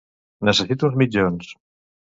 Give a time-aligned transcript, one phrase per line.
[0.49, 1.55] Necessito uns mitjons.